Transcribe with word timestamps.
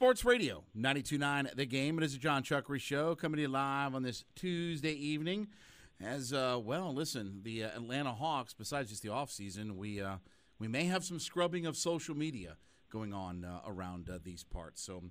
Sports 0.00 0.24
Radio 0.24 0.64
92.9 0.74 1.56
The 1.56 1.66
Game. 1.66 1.98
It 1.98 2.04
is 2.04 2.14
a 2.14 2.18
Jon 2.18 2.42
Chuckery 2.42 2.80
show 2.80 3.14
coming 3.14 3.36
to 3.36 3.42
you 3.42 3.48
live 3.48 3.94
on 3.94 4.02
this 4.02 4.24
Tuesday 4.34 4.94
evening. 4.94 5.48
As 6.02 6.32
uh, 6.32 6.58
well, 6.58 6.94
listen, 6.94 7.40
the 7.42 7.64
uh, 7.64 7.76
Atlanta 7.76 8.12
Hawks. 8.12 8.54
Besides 8.54 8.88
just 8.88 9.02
the 9.02 9.10
offseason, 9.10 9.76
we 9.76 10.00
uh, 10.00 10.16
we 10.58 10.68
may 10.68 10.84
have 10.86 11.04
some 11.04 11.18
scrubbing 11.18 11.66
of 11.66 11.76
social 11.76 12.16
media 12.16 12.56
going 12.90 13.12
on 13.12 13.44
uh, 13.44 13.60
around 13.66 14.08
uh, 14.08 14.18
these 14.24 14.42
parts. 14.42 14.80
So 14.80 15.02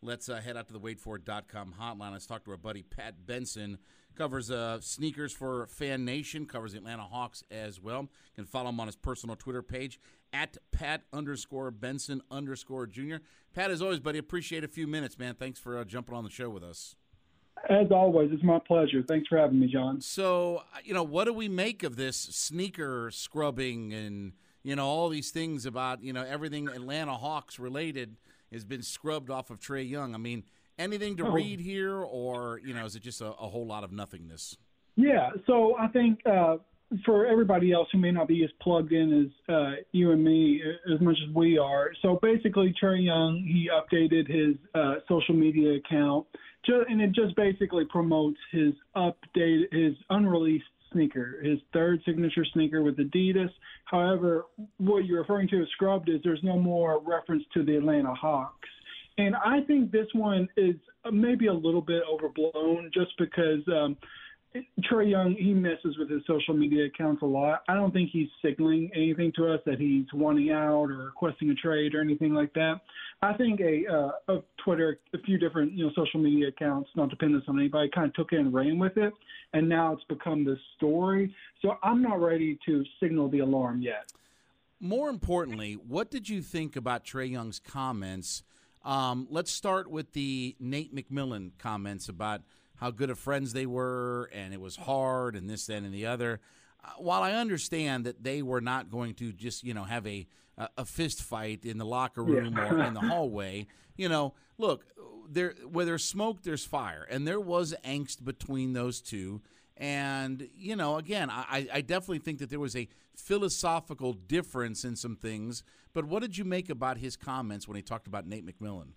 let's 0.00 0.30
uh, 0.30 0.40
head 0.40 0.56
out 0.56 0.66
to 0.68 0.72
the 0.72 0.80
waitfor.com 0.80 1.74
hotline. 1.78 2.12
Let's 2.12 2.24
talk 2.24 2.44
to 2.44 2.50
our 2.52 2.56
buddy 2.56 2.82
Pat 2.82 3.26
Benson. 3.26 3.76
Covers 4.16 4.50
sneakers 4.80 5.32
for 5.32 5.66
Fan 5.66 6.04
Nation, 6.04 6.46
covers 6.46 6.72
the 6.72 6.78
Atlanta 6.78 7.04
Hawks 7.04 7.44
as 7.52 7.80
well. 7.80 8.00
You 8.00 8.08
can 8.34 8.46
follow 8.46 8.70
him 8.70 8.80
on 8.80 8.86
his 8.86 8.96
personal 8.96 9.36
Twitter 9.36 9.62
page 9.62 10.00
at 10.32 10.56
Pat 10.72 11.02
underscore 11.12 11.70
Benson 11.70 12.22
underscore 12.30 12.86
Junior. 12.86 13.20
Pat, 13.58 13.72
as 13.72 13.82
always, 13.82 13.98
buddy, 13.98 14.18
appreciate 14.20 14.62
a 14.62 14.68
few 14.68 14.86
minutes, 14.86 15.18
man. 15.18 15.34
Thanks 15.34 15.58
for 15.58 15.76
uh, 15.76 15.82
jumping 15.82 16.14
on 16.14 16.22
the 16.22 16.30
show 16.30 16.48
with 16.48 16.62
us. 16.62 16.94
As 17.68 17.90
always, 17.90 18.30
it's 18.32 18.44
my 18.44 18.60
pleasure. 18.60 19.02
Thanks 19.02 19.26
for 19.26 19.36
having 19.36 19.58
me, 19.58 19.66
Jon. 19.66 20.00
So, 20.00 20.58
uh, 20.58 20.78
you 20.84 20.94
know, 20.94 21.02
what 21.02 21.24
do 21.24 21.32
we 21.32 21.48
make 21.48 21.82
of 21.82 21.96
this 21.96 22.16
sneaker 22.16 23.10
scrubbing 23.10 23.92
and, 23.92 24.34
you 24.62 24.76
know, 24.76 24.86
all 24.86 25.08
these 25.08 25.32
things 25.32 25.66
about, 25.66 26.04
you 26.04 26.12
know, 26.12 26.22
everything 26.22 26.68
Atlanta 26.68 27.16
Hawks 27.16 27.58
related 27.58 28.14
has 28.52 28.64
been 28.64 28.80
scrubbed 28.80 29.28
off 29.28 29.50
of 29.50 29.58
Trae 29.58 29.90
Young? 29.90 30.14
I 30.14 30.18
mean, 30.18 30.44
anything 30.78 31.16
to 31.16 31.26
Oh. 31.26 31.32
read 31.32 31.58
here, 31.58 31.96
or, 31.96 32.60
you 32.64 32.72
know, 32.72 32.84
is 32.84 32.94
it 32.94 33.02
just 33.02 33.20
a, 33.20 33.32
a 33.32 33.48
whole 33.48 33.66
lot 33.66 33.82
of 33.82 33.90
nothingness? 33.90 34.56
Yeah, 34.94 35.30
so 35.48 35.76
I 35.76 35.88
think 35.88 36.20
uh, 36.26 36.58
for 37.04 37.26
everybody 37.26 37.72
else 37.72 37.88
who 37.92 37.98
may 37.98 38.10
not 38.10 38.28
be 38.28 38.42
as 38.44 38.50
plugged 38.60 38.92
in 38.92 39.24
as 39.24 39.54
uh, 39.54 39.72
you 39.92 40.12
and 40.12 40.24
me, 40.24 40.62
as 40.92 41.00
much 41.00 41.16
as 41.28 41.34
we 41.34 41.58
are, 41.58 41.90
so 42.02 42.18
basically 42.22 42.74
Trae 42.82 43.04
Young 43.04 43.44
he 43.46 43.68
updated 43.68 44.28
his 44.28 44.56
uh, 44.74 44.94
social 45.08 45.34
media 45.34 45.74
account, 45.76 46.26
ju- 46.64 46.84
and 46.88 47.00
it 47.00 47.12
just 47.12 47.36
basically 47.36 47.84
promotes 47.90 48.38
his 48.52 48.72
update, 48.96 49.72
his 49.72 49.94
unreleased 50.10 50.64
sneaker, 50.92 51.42
his 51.42 51.58
third 51.72 52.00
signature 52.06 52.44
sneaker 52.52 52.82
with 52.82 52.96
Adidas. 52.96 53.50
However, 53.84 54.46
what 54.78 55.04
you're 55.04 55.20
referring 55.20 55.48
to 55.48 55.60
as 55.60 55.68
scrubbed 55.74 56.08
is 56.08 56.20
there's 56.24 56.42
no 56.42 56.58
more 56.58 57.00
reference 57.04 57.44
to 57.54 57.64
the 57.64 57.76
Atlanta 57.76 58.14
Hawks. 58.14 58.68
And 59.18 59.34
I 59.36 59.60
think 59.66 59.90
this 59.90 60.06
one 60.14 60.48
is 60.56 60.76
maybe 61.12 61.48
a 61.48 61.52
little 61.52 61.82
bit 61.82 62.02
overblown 62.10 62.90
just 62.94 63.10
because 63.18 63.60
um, 63.68 63.96
Trae 64.56 65.10
Young, 65.10 65.34
he 65.38 65.52
messes 65.52 65.98
with 65.98 66.10
his 66.10 66.22
social 66.26 66.54
media 66.54 66.86
accounts 66.86 67.22
a 67.22 67.26
lot. 67.26 67.62
I 67.68 67.74
don't 67.74 67.92
think 67.92 68.10
he's 68.10 68.28
signaling 68.42 68.90
anything 68.94 69.32
to 69.36 69.52
us 69.52 69.60
that 69.66 69.78
he's 69.78 70.06
wanting 70.14 70.50
out 70.50 70.90
or 70.90 70.96
requesting 70.96 71.50
a 71.50 71.54
trade 71.54 71.94
or 71.94 72.00
anything 72.00 72.32
like 72.32 72.52
that. 72.54 72.80
I 73.20 73.34
think 73.34 73.60
a, 73.60 73.82
uh, 73.92 74.34
a 74.34 74.42
Twitter, 74.64 74.98
a 75.14 75.18
few 75.18 75.38
different 75.38 75.72
you 75.72 75.84
know 75.84 75.92
social 75.94 76.20
media 76.20 76.48
accounts, 76.48 76.88
not 76.96 77.10
dependent 77.10 77.44
on 77.48 77.58
anybody, 77.58 77.90
kind 77.94 78.06
of 78.06 78.14
took 78.14 78.32
it 78.32 78.38
and 78.38 78.52
ran 78.52 78.78
with 78.78 78.96
it, 78.96 79.12
and 79.52 79.68
now 79.68 79.92
it's 79.92 80.04
become 80.04 80.44
this 80.44 80.58
story. 80.76 81.34
So 81.60 81.76
I'm 81.82 82.00
not 82.00 82.20
ready 82.20 82.58
to 82.66 82.84
signal 83.00 83.28
the 83.28 83.40
alarm 83.40 83.82
yet. 83.82 84.12
More 84.80 85.10
importantly, 85.10 85.74
what 85.74 86.10
did 86.10 86.28
you 86.28 86.40
think 86.40 86.76
about 86.76 87.04
Trae 87.04 87.30
Young's 87.30 87.58
comments? 87.58 88.44
Um, 88.84 89.26
let's 89.28 89.50
start 89.50 89.90
with 89.90 90.12
the 90.12 90.54
Nate 90.60 90.94
McMillan 90.94 91.50
comments 91.58 92.08
about 92.08 92.42
how 92.78 92.90
good 92.90 93.10
of 93.10 93.18
friends 93.18 93.52
they 93.52 93.66
were 93.66 94.30
and 94.32 94.52
it 94.54 94.60
was 94.60 94.76
hard 94.76 95.36
and 95.36 95.48
this, 95.48 95.66
that, 95.66 95.82
and 95.82 95.92
the 95.92 96.06
other. 96.06 96.40
Uh, 96.84 96.88
while 96.98 97.22
I 97.22 97.32
understand 97.32 98.04
that 98.06 98.22
they 98.22 98.40
were 98.42 98.60
not 98.60 98.90
going 98.90 99.14
to 99.14 99.32
just, 99.32 99.64
you 99.64 99.74
know, 99.74 99.84
have 99.84 100.06
a 100.06 100.26
a, 100.56 100.68
a 100.78 100.84
fist 100.84 101.22
fight 101.22 101.64
in 101.64 101.78
the 101.78 101.84
locker 101.84 102.22
room 102.24 102.54
Yeah. 102.56 102.68
or 102.72 102.82
in 102.82 102.94
the 102.94 103.00
hallway, 103.12 103.66
you 103.96 104.08
know, 104.08 104.34
look, 104.58 104.84
there 105.30 105.54
where 105.70 105.84
there's 105.84 106.04
smoke, 106.04 106.42
there's 106.42 106.64
fire, 106.64 107.06
and 107.10 107.26
there 107.26 107.38
was 107.40 107.74
angst 107.84 108.24
between 108.24 108.72
those 108.72 109.00
two. 109.00 109.40
And 109.76 110.48
you 110.56 110.74
know, 110.74 110.96
again, 110.96 111.30
I, 111.30 111.68
I 111.72 111.80
definitely 111.82 112.18
think 112.18 112.38
that 112.40 112.50
there 112.50 112.58
was 112.58 112.74
a 112.74 112.88
philosophical 113.14 114.12
difference 114.12 114.84
in 114.84 114.96
some 114.96 115.14
things. 115.16 115.62
But 115.94 116.04
what 116.06 116.22
did 116.22 116.36
you 116.36 116.44
make 116.44 116.68
about 116.70 116.98
his 116.98 117.16
comments 117.16 117.68
when 117.68 117.76
he 117.76 117.82
talked 117.82 118.06
about 118.08 118.26
Nate 118.26 118.44
McMillan? 118.44 118.88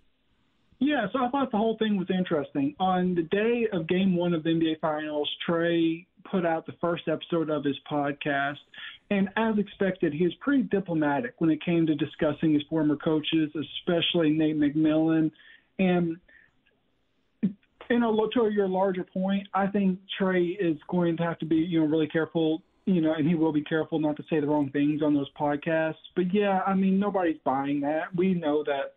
Yeah, 0.83 1.05
so 1.13 1.19
I 1.19 1.29
thought 1.29 1.51
the 1.51 1.57
whole 1.57 1.77
thing 1.77 1.95
was 1.95 2.07
interesting. 2.09 2.75
On 2.79 3.13
the 3.13 3.21
day 3.21 3.67
of 3.71 3.87
game 3.87 4.15
one 4.15 4.33
of 4.33 4.41
the 4.41 4.49
NBA 4.49 4.79
Finals, 4.79 5.29
Trae 5.47 6.07
put 6.29 6.43
out 6.43 6.65
the 6.65 6.73
first 6.81 7.03
episode 7.07 7.51
of 7.51 7.63
his 7.63 7.75
podcast. 7.89 8.57
And 9.11 9.29
as 9.37 9.59
expected, 9.59 10.11
he 10.11 10.23
was 10.23 10.33
pretty 10.39 10.63
diplomatic 10.63 11.35
when 11.37 11.51
it 11.51 11.63
came 11.63 11.85
to 11.85 11.93
discussing 11.93 12.53
his 12.53 12.63
former 12.67 12.95
coaches, 12.95 13.51
especially 13.55 14.31
Nate 14.31 14.57
McMillan. 14.57 15.29
And 15.77 16.17
in 17.43 18.03
a 18.03 18.11
to 18.33 18.49
your 18.49 18.67
larger 18.67 19.03
point, 19.03 19.47
I 19.53 19.67
think 19.67 19.99
Trae 20.19 20.55
is 20.59 20.77
going 20.89 21.15
to 21.17 21.23
have 21.23 21.37
to 21.39 21.45
be, 21.45 21.57
you 21.57 21.81
know, 21.81 21.85
really 21.85 22.07
careful, 22.07 22.63
you 22.85 23.01
know, 23.01 23.13
and 23.13 23.27
he 23.27 23.35
will 23.35 23.53
be 23.53 23.63
careful 23.63 23.99
not 23.99 24.17
to 24.17 24.23
say 24.31 24.39
the 24.39 24.47
wrong 24.47 24.71
things 24.71 25.03
on 25.03 25.13
those 25.13 25.29
podcasts. 25.39 25.93
But 26.15 26.33
yeah, 26.33 26.61
I 26.65 26.73
mean, 26.73 26.97
nobody's 26.97 27.39
buying 27.43 27.81
that. 27.81 28.15
We 28.15 28.33
know 28.33 28.63
that 28.63 28.93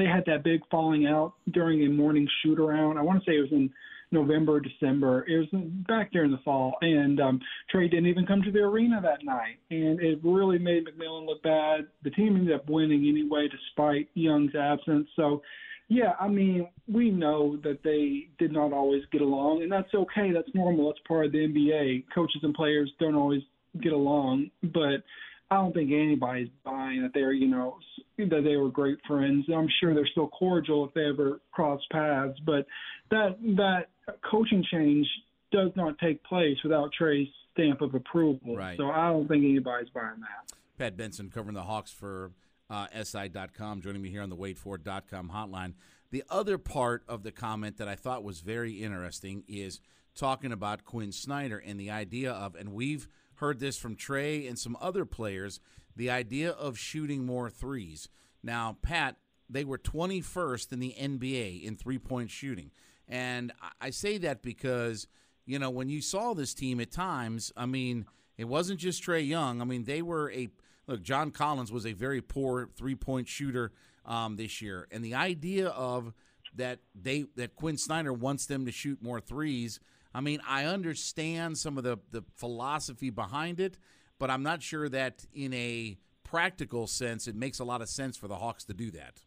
they 0.00 0.06
had 0.06 0.24
that 0.26 0.44
big 0.44 0.60
falling 0.70 1.06
out 1.06 1.34
during 1.52 1.84
a 1.84 1.88
morning 1.88 2.26
shoot 2.42 2.58
around. 2.58 2.98
I 2.98 3.02
want 3.02 3.22
to 3.22 3.30
say 3.30 3.36
it 3.36 3.40
was 3.40 3.52
in 3.52 3.70
November, 4.12 4.60
December. 4.60 5.24
It 5.28 5.36
was 5.36 5.62
back 5.86 6.10
during 6.12 6.30
the 6.30 6.40
fall, 6.44 6.76
and 6.80 7.20
um, 7.20 7.40
Trae 7.72 7.90
didn't 7.90 8.06
even 8.06 8.26
come 8.26 8.42
to 8.42 8.50
the 8.50 8.60
arena 8.60 9.00
that 9.02 9.24
night, 9.24 9.58
and 9.70 10.00
it 10.00 10.18
really 10.24 10.58
made 10.58 10.86
McMillan 10.86 11.26
look 11.26 11.42
bad. 11.42 11.86
The 12.02 12.10
team 12.10 12.36
ended 12.36 12.54
up 12.54 12.68
winning 12.68 13.06
anyway, 13.08 13.48
despite 13.48 14.08
Young's 14.14 14.54
absence. 14.54 15.08
So, 15.14 15.42
yeah, 15.88 16.12
I 16.20 16.28
mean, 16.28 16.68
we 16.92 17.10
know 17.10 17.56
that 17.62 17.82
they 17.84 18.28
did 18.38 18.52
not 18.52 18.72
always 18.72 19.02
get 19.12 19.20
along, 19.20 19.62
and 19.62 19.70
that's 19.70 19.92
okay. 19.94 20.32
That's 20.32 20.50
normal. 20.54 20.88
That's 20.88 21.06
part 21.06 21.26
of 21.26 21.32
the 21.32 21.38
NBA. 21.38 22.04
Coaches 22.14 22.40
and 22.42 22.54
players 22.54 22.90
don't 22.98 23.14
always 23.14 23.42
get 23.80 23.92
along, 23.92 24.50
but 24.62 25.04
I 25.50 25.56
don't 25.56 25.74
think 25.74 25.90
anybody's 25.90 26.48
buying 26.64 27.02
that 27.02 27.10
they're, 27.12 27.32
you 27.32 27.48
know, 27.48 27.78
that 28.18 28.42
they 28.44 28.56
were 28.56 28.70
great 28.70 28.98
friends. 29.06 29.46
I'm 29.54 29.68
sure 29.80 29.94
they're 29.94 30.06
still 30.06 30.28
cordial 30.28 30.86
if 30.86 30.94
they 30.94 31.06
ever 31.06 31.40
cross 31.50 31.80
paths, 31.90 32.38
but 32.46 32.66
that 33.10 33.36
that 33.56 33.88
coaching 34.30 34.64
change 34.70 35.06
does 35.50 35.70
not 35.74 35.98
take 35.98 36.22
place 36.24 36.56
without 36.62 36.90
Trae's 36.96 37.28
stamp 37.52 37.80
of 37.80 37.94
approval. 37.94 38.56
Right. 38.56 38.76
So 38.76 38.90
I 38.90 39.08
don't 39.08 39.26
think 39.26 39.44
anybody's 39.44 39.90
buying 39.90 40.20
that. 40.20 40.56
Pat 40.78 40.96
Benson 40.96 41.30
covering 41.30 41.54
the 41.54 41.62
Hawks 41.62 41.90
for 41.90 42.30
uh, 42.68 42.86
SI.com, 43.02 43.80
joining 43.80 44.02
me 44.02 44.10
here 44.10 44.22
on 44.22 44.30
the 44.30 44.36
waitfor.com 44.36 45.30
hotline. 45.34 45.74
The 46.10 46.24
other 46.30 46.58
part 46.58 47.02
of 47.08 47.22
the 47.22 47.32
comment 47.32 47.76
that 47.78 47.88
I 47.88 47.96
thought 47.96 48.24
was 48.24 48.40
very 48.40 48.82
interesting 48.82 49.44
is 49.48 49.80
talking 50.14 50.52
about 50.52 50.84
Quin 50.84 51.12
Snyder 51.12 51.58
and 51.58 51.78
the 51.78 51.90
idea 51.90 52.32
of, 52.32 52.54
and 52.54 52.72
we've 52.72 53.08
heard 53.40 53.58
this 53.58 53.76
from 53.76 53.96
Trae 53.96 54.48
and 54.48 54.58
some 54.58 54.76
other 54.80 55.04
players, 55.04 55.60
the 55.96 56.10
idea 56.10 56.50
of 56.50 56.78
shooting 56.78 57.26
more 57.26 57.50
threes. 57.50 58.08
Now, 58.42 58.76
Pat, 58.82 59.16
they 59.48 59.64
were 59.64 59.78
21st 59.78 60.72
in 60.72 60.78
the 60.78 60.94
NBA 60.98 61.64
in 61.64 61.76
three 61.76 61.98
point 61.98 62.30
shooting. 62.30 62.70
And 63.08 63.52
I- 63.80 63.90
say 63.90 64.18
that 64.18 64.42
because, 64.42 65.08
you 65.44 65.58
know, 65.58 65.70
when 65.70 65.88
you 65.88 66.00
saw 66.00 66.32
this 66.32 66.54
team 66.54 66.80
at 66.80 66.92
times, 66.92 67.52
I 67.56 67.66
mean, 67.66 68.06
it 68.36 68.44
wasn't 68.44 68.78
just 68.78 69.02
Trae 69.02 69.26
Young. 69.26 69.60
I 69.60 69.64
mean, 69.64 69.84
they 69.84 70.00
were 70.00 70.30
a 70.30 70.48
look. 70.86 71.02
John 71.02 71.30
Collins 71.30 71.72
was 71.72 71.84
a 71.84 71.92
very 71.92 72.22
poor 72.22 72.68
three 72.76 72.94
point 72.94 73.26
shooter 73.26 73.72
um, 74.04 74.36
this 74.36 74.62
year, 74.62 74.86
and 74.90 75.04
the 75.04 75.14
idea 75.14 75.68
of 75.68 76.14
that 76.54 76.80
they 76.94 77.26
that 77.36 77.54
Quin 77.54 77.76
Snyder 77.76 78.12
wants 78.12 78.46
them 78.46 78.64
to 78.64 78.72
shoot 78.72 79.02
more 79.02 79.20
threes. 79.20 79.80
I 80.14 80.20
mean, 80.20 80.40
I 80.46 80.64
understand 80.64 81.58
some 81.58 81.78
of 81.78 81.84
the 81.84 81.98
the 82.10 82.22
philosophy 82.36 83.10
behind 83.10 83.60
it, 83.60 83.78
but 84.18 84.30
I'm 84.30 84.42
not 84.42 84.62
sure 84.62 84.88
that 84.88 85.26
in 85.32 85.52
a 85.54 85.98
practical 86.24 86.86
sense 86.86 87.26
it 87.26 87.34
makes 87.34 87.58
a 87.58 87.64
lot 87.64 87.82
of 87.82 87.88
sense 87.88 88.16
for 88.16 88.28
the 88.28 88.36
Hawks 88.36 88.64
to 88.64 88.74
do 88.74 88.90
that 88.92 89.22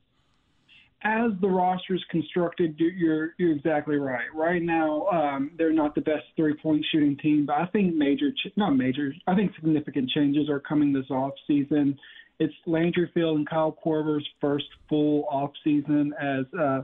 as 1.04 1.32
the 1.42 1.50
roster 1.50 1.96
is 1.96 2.04
constructed, 2.10 2.76
you're 2.78 3.34
you're 3.38 3.52
exactly 3.52 3.98
right. 3.98 4.28
Right 4.34 4.62
now, 4.62 5.06
um, 5.08 5.52
they're 5.58 5.74
not 5.74 5.96
the 5.96 6.02
best 6.02 6.24
three 6.36 6.56
point 6.56 6.86
shooting 6.92 7.18
team, 7.18 7.46
but 7.46 7.58
I 7.58 7.66
think 7.68 7.94
major, 7.96 8.32
not 8.56 8.76
major, 8.76 9.14
I 9.28 9.36
think 9.36 9.54
significant 9.56 10.10
changes 10.10 10.50
are 10.50 10.60
coming 10.60 10.94
this 10.94 11.10
off 11.10 11.34
season. 11.46 11.98
It's 12.40 12.54
Landry 12.66 13.12
Field 13.14 13.38
and 13.38 13.50
Kyle 13.50 13.78
Korver's 13.86 14.28
first 14.40 14.66
full 14.90 15.26
off 15.30 15.52
season 15.64 16.14
as 16.20 16.46
uh, 16.58 16.84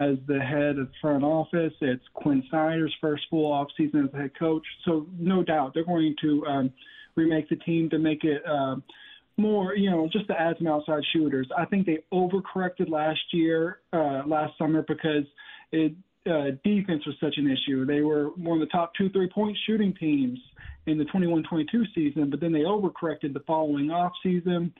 as 0.00 0.16
the 0.26 0.40
head 0.40 0.78
of 0.78 0.88
front 1.00 1.22
office. 1.22 1.72
It's 1.80 2.02
Quin 2.14 2.42
Snyder's 2.48 2.94
first 3.00 3.22
full 3.30 3.52
off 3.52 3.68
season 3.76 4.04
as 4.04 4.12
the 4.12 4.18
head 4.18 4.38
coach. 4.38 4.66
So 4.84 5.06
no 5.18 5.44
doubt 5.44 5.72
they're 5.74 5.84
going 5.84 6.16
to 6.22 6.46
um, 6.46 6.72
remake 7.16 7.48
the 7.48 7.56
team 7.56 7.90
to 7.90 7.98
make 7.98 8.24
it. 8.24 8.42
Uh, 8.46 8.76
more, 9.36 9.74
you 9.74 9.90
know, 9.90 10.08
just 10.12 10.26
to 10.26 10.38
add 10.38 10.56
some 10.58 10.66
outside 10.66 11.02
shooters. 11.12 11.48
I 11.56 11.64
think 11.64 11.86
they 11.86 11.98
overcorrected 12.12 12.90
last 12.90 13.20
year, 13.32 13.78
uh, 13.92 14.22
last 14.26 14.52
summer, 14.58 14.84
because 14.86 15.24
it 15.72 15.94
uh, 16.26 16.50
defense 16.62 17.06
was 17.06 17.16
such 17.20 17.38
an 17.38 17.50
issue. 17.50 17.86
They 17.86 18.02
were 18.02 18.28
one 18.36 18.60
of 18.60 18.68
the 18.68 18.70
top 18.70 18.92
two 18.94 19.08
three 19.08 19.28
point 19.28 19.56
shooting 19.66 19.94
teams 19.98 20.38
in 20.86 20.98
the 20.98 21.04
21-22 21.04 21.66
season, 21.94 22.30
but 22.30 22.40
then 22.40 22.52
they 22.52 22.60
overcorrected 22.60 23.32
the 23.32 23.42
following 23.46 23.90
off 23.90 24.12
season. 24.22 24.72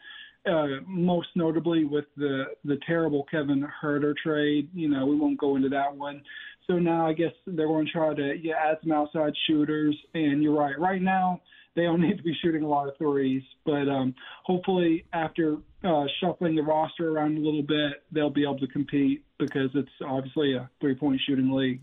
Uh, 0.46 0.81
most 0.87 1.28
notably 1.37 1.84
with 1.84 2.06
the 2.16 2.44
the 2.64 2.78
terrible 2.87 3.26
Kevin 3.31 3.66
Huerter 3.82 4.14
trade. 4.16 4.70
You 4.72 4.88
know, 4.88 5.04
we 5.04 5.14
won't 5.14 5.38
go 5.38 5.56
into 5.56 5.69
that 5.69 5.94
one. 5.94 6.22
So 6.66 6.78
now 6.78 7.06
I 7.06 7.12
guess 7.12 7.32
they're 7.46 7.66
going 7.66 7.87
to 7.87 7.92
try 7.92 8.14
to 8.14 8.34
yeah, 8.40 8.54
add 8.54 8.78
some 8.82 8.92
outside 8.92 9.34
shooters. 9.46 9.96
And 10.14 10.42
you're 10.42 10.56
right. 10.56 10.78
Right 10.78 11.02
now, 11.02 11.42
they 11.76 11.82
don't 11.82 12.00
need 12.06 12.16
to 12.16 12.22
be 12.22 12.34
shooting 12.42 12.62
a 12.62 12.69
lot 12.69 12.88
of 12.88 12.96
threes. 12.96 13.42
But 13.66 13.88
um, 13.88 14.14
hopefully, 14.44 15.04
after 15.12 15.56
uh, 15.84 16.04
shuffling 16.20 16.54
the 16.54 16.62
roster 16.62 17.10
around 17.10 17.37
a 17.37 17.40
little 17.40 17.62
bit, 17.62 18.02
they'll 18.12 18.31
be 18.31 18.44
able 18.44 18.60
to 18.60 18.69
compete 18.69 19.25
because 19.38 19.70
it's 19.75 19.90
obviously 20.06 20.54
a 20.54 20.70
three-point 20.81 21.20
shooting 21.26 21.50
league. 21.50 21.81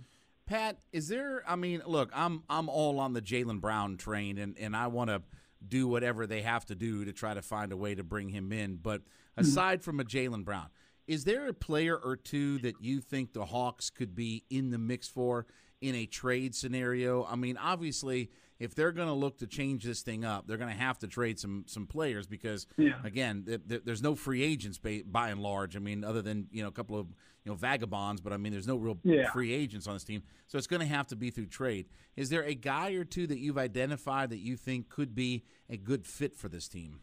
Pat, 0.47 0.77
is 0.93 1.09
there? 1.09 1.43
I 1.45 1.57
mean, 1.57 1.81
look, 1.85 2.09
I'm 2.13 2.43
I'm 2.49 2.69
all 2.69 2.99
on 2.99 3.13
the 3.13 3.21
Jaylen 3.21 3.59
Brown 3.59 3.97
train, 3.97 4.37
and 4.37 4.57
and 4.57 4.75
I 4.75 4.87
want 4.87 5.09
to 5.09 5.21
do 5.65 5.87
whatever 5.87 6.27
they 6.27 6.41
have 6.41 6.65
to 6.65 6.75
do 6.75 7.05
to 7.05 7.13
try 7.13 7.33
to 7.33 7.41
find 7.41 7.71
a 7.71 7.77
way 7.77 7.95
to 7.95 8.03
bring 8.03 8.29
him 8.29 8.51
in. 8.51 8.75
But 8.75 9.01
hmm. 9.35 9.41
aside 9.41 9.83
from 9.83 9.99
a 9.99 10.03
Jaylen 10.03 10.43
Brown, 10.43 10.67
is 11.07 11.23
there 11.23 11.47
a 11.47 11.53
player 11.53 11.95
or 11.97 12.15
two 12.15 12.59
that 12.59 12.81
you 12.81 12.99
think 12.99 13.33
the 13.33 13.45
Hawks 13.45 13.89
could 13.89 14.13
be 14.15 14.43
in 14.49 14.71
the 14.71 14.77
mix 14.77 15.07
for 15.07 15.45
in 15.81 15.95
a 15.95 16.05
trade 16.05 16.53
scenario? 16.53 17.25
I 17.25 17.35
mean, 17.35 17.57
obviously 17.57 18.29
if 18.59 18.73
they're 18.73 18.91
going 18.91 19.07
to 19.07 19.13
look 19.13 19.37
to 19.39 19.47
change 19.47 19.83
this 19.83 20.01
thing 20.01 20.25
up, 20.25 20.47
they're 20.47 20.57
going 20.57 20.73
to 20.73 20.79
have 20.79 20.97
to 20.99 21.07
trade 21.07 21.39
some 21.39 21.65
some 21.67 21.85
players 21.85 22.27
because 22.27 22.65
yeah. 22.77 22.93
again, 23.03 23.43
th- 23.45 23.61
th- 23.67 23.81
there's 23.85 24.01
no 24.01 24.15
free 24.15 24.43
agents 24.43 24.77
by, 24.77 25.03
by, 25.05 25.29
and 25.29 25.41
large. 25.41 25.75
I 25.75 25.79
mean, 25.79 26.03
other 26.03 26.21
than 26.21 26.47
you 26.51 26.61
know 26.61 26.69
a 26.69 26.71
couple 26.71 26.99
of 26.99 27.07
you 27.43 27.51
know 27.51 27.55
vagabonds, 27.55 28.21
but 28.21 28.33
I 28.33 28.37
mean, 28.37 28.51
there's 28.51 28.67
no 28.67 28.77
real 28.77 28.97
yeah. 29.03 29.31
free 29.31 29.53
agents 29.53 29.87
on 29.87 29.93
this 29.93 30.03
team, 30.03 30.23
so 30.47 30.57
it's 30.57 30.67
going 30.67 30.81
to 30.81 30.87
have 30.87 31.07
to 31.07 31.15
be 31.15 31.29
through 31.29 31.47
trade. 31.47 31.85
Is 32.15 32.29
there 32.29 32.43
a 32.43 32.55
guy 32.55 32.91
or 32.91 33.03
two 33.03 33.27
that 33.27 33.39
you've 33.39 33.57
identified 33.57 34.31
that 34.31 34.39
you 34.39 34.55
think 34.55 34.89
could 34.89 35.13
be 35.13 35.43
a 35.69 35.77
good 35.77 36.05
fit 36.05 36.35
for 36.35 36.49
this 36.49 36.67
team? 36.67 37.01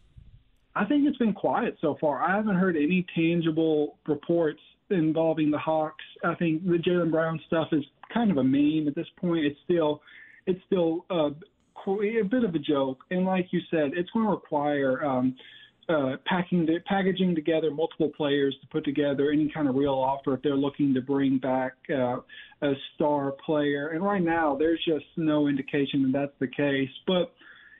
I 0.76 0.84
think 0.84 1.06
it's 1.06 1.18
been 1.18 1.34
quiet 1.34 1.76
so 1.80 1.96
far. 2.00 2.20
I 2.20 2.34
haven't 2.34 2.56
heard 2.56 2.76
any 2.76 3.06
tangible 3.14 3.98
reports 4.08 4.60
involving 4.90 5.50
the 5.50 5.58
Hawks. 5.58 6.04
I 6.24 6.34
think 6.34 6.66
the 6.66 6.78
Jaylen 6.78 7.10
Brown 7.10 7.40
stuff 7.46 7.68
is 7.72 7.84
kind 8.12 8.30
of 8.30 8.38
a 8.38 8.44
meme 8.44 8.88
at 8.88 8.94
this 8.94 9.06
point. 9.20 9.44
It's 9.44 9.58
still 9.64 10.02
it's 10.46 10.61
still 10.67 11.05
uh, 11.11 11.31
a 11.87 12.25
bit 12.25 12.44
of 12.44 12.55
a 12.55 12.58
joke. 12.58 13.05
And 13.11 13.25
like 13.25 13.49
you 13.50 13.61
said, 13.70 13.93
it's 13.94 14.11
going 14.11 14.26
to 14.26 14.31
require 14.31 15.05
um, 15.05 15.37
uh, 15.88 16.17
packing 16.25 16.64
the, 16.64 16.79
packaging 16.87 17.35
together 17.35 17.70
multiple 17.70 18.11
players 18.17 18.56
to 18.61 18.67
put 18.69 18.85
together 18.85 19.31
any 19.31 19.50
kind 19.52 19.69
of 19.69 19.75
real 19.75 19.94
offer 19.94 20.35
if 20.35 20.43
they're 20.43 20.56
looking 20.56 20.94
to 20.94 21.02
bring 21.02 21.38
back 21.38 21.73
uh, 21.91 22.19
a 22.62 22.73
star 22.94 23.32
player. 23.44 23.88
And 23.88 24.02
right 24.02 24.23
now, 24.23 24.56
there's 24.56 24.82
just 24.87 25.05
no 25.17 25.49
indication 25.49 26.02
that 26.05 26.19
that's 26.19 26.32
the 26.41 26.49
case. 26.49 26.90
But 27.06 27.32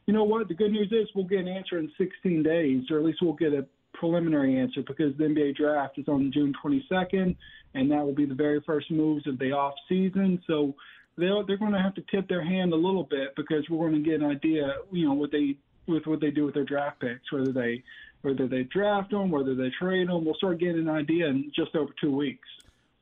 you 0.07 0.13
know 0.13 0.25
what? 0.25 0.49
The 0.49 0.55
good 0.55 0.73
news 0.73 0.93
is 0.93 1.09
we'll 1.15 1.25
get 1.25 1.41
an 1.41 1.49
answer 1.49 1.79
in 1.79 1.91
16 1.97 2.43
days, 2.43 2.83
or 2.91 2.99
at 2.99 3.05
least 3.05 3.19
we'll 3.23 3.33
get 3.33 3.55
a 3.55 3.65
preliminary 3.95 4.59
answer 4.59 4.83
because 4.87 5.17
the 5.17 5.25
NBA 5.25 5.57
draft 5.57 5.99
is 5.99 6.09
on 6.09 6.31
June 6.33 6.53
22nd, 6.63 7.35
and 7.75 7.91
that 7.91 8.05
will 8.05 8.15
be 8.15 8.27
the 8.27 8.35
very 8.35 8.61
first 8.67 8.91
moves 8.91 9.27
of 9.27 9.39
the 9.39 9.53
off 9.53 9.75
season. 9.89 10.43
So 10.47 10.75
they're 11.17 11.43
they're 11.47 11.57
going 11.57 11.73
to 11.73 11.81
have 11.81 11.95
to 11.95 12.05
tip 12.11 12.29
their 12.29 12.45
hand 12.45 12.73
a 12.73 12.77
little 12.77 13.05
bit 13.05 13.35
because 13.37 13.69
we're 13.69 13.89
going 13.89 14.03
to 14.03 14.09
get 14.09 14.21
an 14.21 14.27
idea, 14.27 14.77
you 14.93 15.07
know, 15.07 15.15
what 15.15 15.31
they 15.31 15.57
with 15.87 16.07
what 16.07 16.21
they 16.21 16.31
do 16.31 16.45
with 16.45 16.55
their 16.55 16.65
draft 16.65 17.01
picks, 17.01 17.31
whether 17.33 17.53
they 17.53 17.83
whether 18.23 18.47
they 18.47 18.63
draft 18.65 19.11
them, 19.11 19.31
whether 19.31 19.55
they 19.55 19.71
trade 19.79 20.09
them. 20.09 20.25
We'll 20.25 20.35
start 20.35 20.59
getting 20.59 20.81
an 20.81 20.91
idea 20.91 21.27
in 21.27 21.53
just 21.55 21.77
over 21.77 21.93
two 22.01 22.15
weeks. 22.15 22.49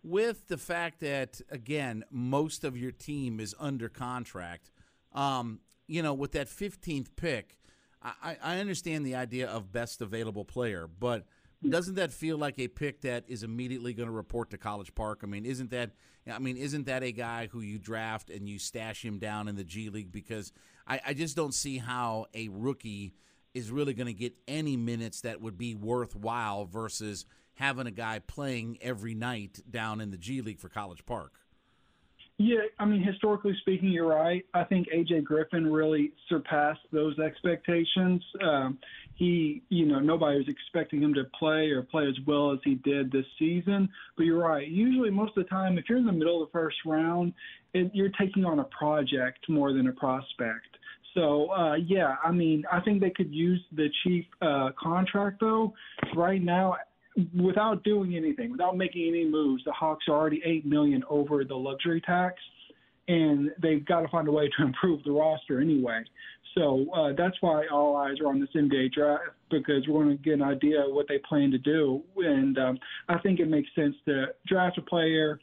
With 0.02 0.48
the 0.48 0.58
fact 0.58 1.00
that 1.00 1.40
again, 1.50 2.04
most 2.10 2.64
of 2.64 2.76
your 2.76 2.90
team 2.90 3.38
is 3.38 3.54
under 3.58 3.88
contract, 3.88 4.70
um, 5.14 5.60
you 5.86 6.02
know, 6.02 6.14
with 6.14 6.32
that 6.32 6.48
15th 6.48 7.08
pick, 7.16 7.58
I, 8.02 8.36
I 8.42 8.58
understand 8.58 9.06
the 9.06 9.14
idea 9.14 9.48
of 9.48 9.72
best 9.72 10.00
available 10.02 10.44
player, 10.44 10.88
but 10.88 11.24
doesn't 11.68 11.94
that 11.94 12.12
feel 12.12 12.36
like 12.38 12.58
a 12.58 12.68
pick 12.68 13.02
that 13.02 13.24
is 13.28 13.42
immediately 13.42 13.92
going 13.94 14.08
to 14.08 14.12
report 14.12 14.50
to 14.50 14.58
College 14.58 14.94
Park? 14.94 15.20
I 15.22 15.26
mean, 15.26 15.44
isn't 15.44 15.70
that 15.70 15.92
I 16.30 16.38
mean, 16.38 16.56
isn't 16.56 16.86
that 16.86 17.02
a 17.02 17.12
guy 17.12 17.48
who 17.48 17.60
you 17.60 17.78
draft 17.78 18.30
and 18.30 18.48
you 18.48 18.58
stash 18.58 19.04
him 19.04 19.18
down 19.18 19.48
in 19.48 19.56
the 19.56 19.64
G 19.64 19.90
League? 19.90 20.12
Because 20.12 20.52
I, 20.86 21.00
I 21.06 21.14
just 21.14 21.36
don't 21.36 21.54
see 21.54 21.78
how 21.78 22.26
a 22.34 22.48
rookie 22.48 23.14
is 23.54 23.70
really 23.70 23.92
going 23.92 24.06
to 24.06 24.12
get 24.12 24.34
any 24.46 24.76
minutes 24.76 25.22
that 25.22 25.40
would 25.40 25.58
be 25.58 25.74
worthwhile 25.74 26.64
versus 26.64 27.26
having 27.54 27.86
a 27.86 27.90
guy 27.90 28.18
playing 28.20 28.78
every 28.80 29.14
night 29.14 29.60
down 29.70 30.00
in 30.00 30.10
the 30.10 30.16
G 30.16 30.40
League 30.40 30.60
for 30.60 30.68
College 30.68 31.04
Park. 31.04 31.32
Yeah, 32.38 32.60
I 32.78 32.86
mean, 32.86 33.02
historically 33.02 33.54
speaking, 33.60 33.90
you're 33.90 34.08
right. 34.08 34.44
I 34.54 34.64
think 34.64 34.88
AJ 34.88 35.24
Griffin 35.24 35.70
really 35.70 36.12
surpassed 36.28 36.80
those 36.90 37.16
expectations. 37.18 38.22
Um, 38.42 38.78
he, 39.14 39.62
you 39.68 39.86
know, 39.86 40.00
nobody 40.00 40.38
was 40.38 40.48
expecting 40.48 41.02
him 41.02 41.14
to 41.14 41.24
play 41.38 41.70
or 41.70 41.82
play 41.82 42.06
as 42.06 42.16
well 42.26 42.52
as 42.52 42.58
he 42.64 42.76
did 42.76 43.12
this 43.12 43.26
season. 43.38 43.88
But 44.16 44.24
you're 44.24 44.38
right. 44.38 44.66
Usually, 44.66 45.10
most 45.10 45.36
of 45.36 45.44
the 45.44 45.50
time, 45.50 45.78
if 45.78 45.84
you're 45.88 45.98
in 45.98 46.06
the 46.06 46.12
middle 46.12 46.42
of 46.42 46.48
the 46.48 46.52
first 46.52 46.76
round, 46.86 47.32
it, 47.74 47.90
you're 47.94 48.10
taking 48.20 48.44
on 48.44 48.58
a 48.58 48.64
project 48.64 49.48
more 49.48 49.72
than 49.72 49.88
a 49.88 49.92
prospect. 49.92 50.66
So 51.14 51.50
uh, 51.50 51.74
yeah, 51.74 52.16
I 52.24 52.32
mean, 52.32 52.64
I 52.72 52.80
think 52.80 53.00
they 53.00 53.10
could 53.10 53.32
use 53.32 53.60
the 53.72 53.88
chief 54.02 54.24
uh, 54.40 54.70
contract 54.82 55.40
though. 55.40 55.74
Right 56.16 56.42
now, 56.42 56.76
without 57.38 57.84
doing 57.84 58.16
anything, 58.16 58.50
without 58.50 58.76
making 58.76 59.08
any 59.08 59.28
moves, 59.28 59.62
the 59.64 59.72
Hawks 59.72 60.06
are 60.08 60.14
already 60.14 60.40
eight 60.44 60.64
million 60.64 61.02
over 61.10 61.44
the 61.44 61.54
luxury 61.54 62.00
tax, 62.00 62.36
and 63.08 63.50
they've 63.60 63.84
got 63.84 64.00
to 64.00 64.08
find 64.08 64.28
a 64.28 64.32
way 64.32 64.48
to 64.56 64.64
improve 64.66 65.02
the 65.04 65.12
roster 65.12 65.60
anyway. 65.60 66.02
So 66.54 66.86
uh, 66.94 67.12
that's 67.16 67.36
why 67.40 67.66
all 67.72 67.96
eyes 67.96 68.16
are 68.20 68.28
on 68.28 68.40
this 68.40 68.50
NBA 68.54 68.92
draft 68.92 69.24
because 69.50 69.86
we're 69.88 70.04
going 70.04 70.16
to 70.16 70.22
get 70.22 70.34
an 70.34 70.42
idea 70.42 70.84
of 70.84 70.92
what 70.92 71.06
they 71.08 71.18
plan 71.18 71.50
to 71.50 71.58
do, 71.58 72.02
and 72.16 72.58
um, 72.58 72.78
I 73.08 73.18
think 73.18 73.40
it 73.40 73.48
makes 73.48 73.68
sense 73.74 73.94
to 74.06 74.26
draft 74.46 74.78
a 74.78 74.82
player, 74.82 75.38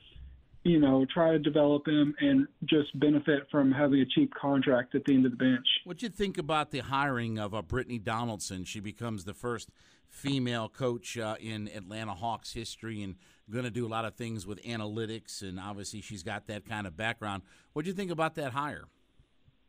you 0.64 0.80
know, 0.80 1.06
try 1.12 1.32
to 1.32 1.40
develop 1.40 1.88
him, 1.88 2.16
and 2.20 2.48
just 2.66 2.98
benefit 3.00 3.48
from 3.52 3.72
having 3.72 4.02
a 4.02 4.06
cheap 4.06 4.34
contract 4.34 4.96
at 4.96 5.06
the 5.06 5.14
end 5.14 5.26
of 5.26 5.32
the 5.32 5.38
bench. 5.38 5.66
What 5.84 5.98
do 5.98 6.06
you 6.06 6.12
think 6.12 6.38
about 6.38 6.72
the 6.72 6.80
hiring 6.80 7.40
of 7.40 7.54
uh, 7.54 7.62
Brittni 7.62 8.04
Donaldson? 8.04 8.66
She 8.66 8.80
becomes 8.80 9.26
the 9.26 9.34
first 9.34 9.70
female 10.08 10.70
coach 10.70 11.18
uh, 11.18 11.36
in 11.40 11.70
Atlanta 11.70 12.14
Hawks 12.14 12.54
history, 12.54 13.04
and 13.04 13.16
going 13.52 13.64
to 13.64 13.72
do 13.72 13.86
a 13.86 13.90
lot 13.90 14.06
of 14.06 14.16
things 14.16 14.46
with 14.46 14.62
analytics, 14.64 15.42
and 15.42 15.60
obviously 15.60 16.02
she's 16.02 16.24
got 16.24 16.48
that 16.48 16.68
kind 16.68 16.86
of 16.86 16.96
background. 16.96 17.44
What 17.74 17.86
do 17.86 17.90
you 17.90 17.96
think 17.96 18.12
about 18.12 18.36
that 18.36 18.54
hire? 18.54 18.86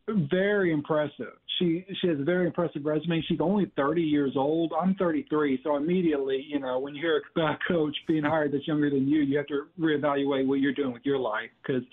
Very 0.07 0.71
impressive. 0.71 1.33
She 1.59 1.85
she 2.01 2.07
has 2.07 2.19
a 2.19 2.23
very 2.23 2.47
impressive 2.47 2.83
resume. 2.85 3.23
She's 3.27 3.39
only 3.39 3.71
30 3.75 4.01
years 4.01 4.33
old. 4.35 4.73
I'm 4.79 4.95
33, 4.95 5.59
so 5.63 5.75
immediately, 5.75 6.43
you 6.47 6.59
know, 6.59 6.79
when 6.79 6.95
you 6.95 7.01
hear 7.01 7.21
a 7.37 7.57
coach 7.67 7.95
being 8.07 8.23
hired 8.23 8.51
that's 8.51 8.67
younger 8.67 8.89
than 8.89 9.07
you, 9.07 9.21
you 9.21 9.37
have 9.37 9.47
to 9.47 9.67
reevaluate 9.79 10.47
what 10.47 10.55
you're 10.55 10.73
doing 10.73 10.93
with 10.93 11.05
your 11.05 11.19
life 11.19 11.49
because 11.61 11.83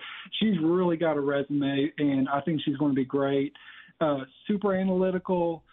she's 0.41 0.55
really 0.63 0.97
got 0.97 1.17
a 1.17 1.21
resume, 1.21 1.93
and 1.99 2.29
I 2.29 2.41
think 2.41 2.61
she's 2.65 2.77
going 2.77 2.93
to 2.93 2.97
be 2.97 3.05
great. 3.05 3.53
Uh, 4.01 4.21
super 4.47 4.75
analytical 4.75 5.65